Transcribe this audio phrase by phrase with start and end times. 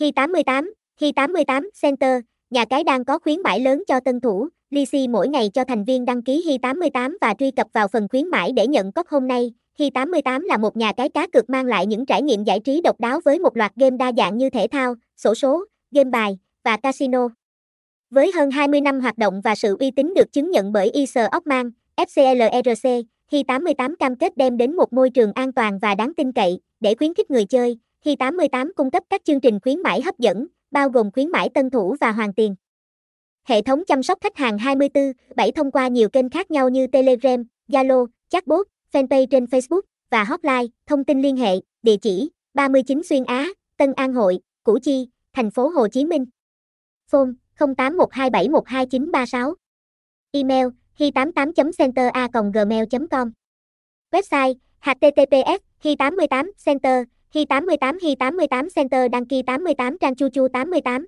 [0.00, 4.48] Khi 88, khi 88 Center, nhà cái đang có khuyến mãi lớn cho tân thủ,
[4.70, 8.08] Lisi mỗi ngày cho thành viên đăng ký Hi 88 và truy cập vào phần
[8.08, 9.52] khuyến mãi để nhận cốc hôm nay.
[9.78, 12.80] Hi 88 là một nhà cái cá cược mang lại những trải nghiệm giải trí
[12.80, 16.38] độc đáo với một loạt game đa dạng như thể thao, sổ số, game bài
[16.64, 17.28] và casino.
[18.10, 21.26] Với hơn 20 năm hoạt động và sự uy tín được chứng nhận bởi Isar
[21.36, 26.14] Ockman, FCLRC, Hi 88 cam kết đem đến một môi trường an toàn và đáng
[26.14, 27.78] tin cậy để khuyến khích người chơi.
[28.04, 31.48] Hi 88 cung cấp các chương trình khuyến mãi hấp dẫn, bao gồm khuyến mãi
[31.54, 32.54] tân thủ và hoàn tiền.
[33.44, 37.44] Hệ thống chăm sóc khách hàng 24/7 thông qua nhiều kênh khác nhau như Telegram,
[37.68, 39.80] Zalo, chatbot, fanpage trên Facebook
[40.10, 40.66] và hotline.
[40.86, 45.50] Thông tin liên hệ: địa chỉ 39 Xuyên Á, Tân An Hội, Củ Chi, thành
[45.50, 46.26] phố Hồ Chí Minh.
[47.10, 49.54] Phone 0812712936.
[50.32, 50.66] Email:
[50.98, 53.30] hi88.center@gmail.com.
[54.12, 61.06] Website: https://hi88center Hi 88 Hi 88 Center Đăng Kỳ 88 Trang Chu Chu 88